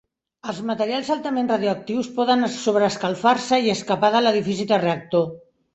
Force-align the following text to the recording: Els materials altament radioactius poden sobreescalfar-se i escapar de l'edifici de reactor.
Els 0.51 0.61
materials 0.69 1.11
altament 1.15 1.51
radioactius 1.53 2.09
poden 2.17 2.49
sobreescalfar-se 2.57 3.63
i 3.69 3.73
escapar 3.79 4.13
de 4.19 4.25
l'edifici 4.27 4.69
de 4.75 4.87
reactor. 4.89 5.35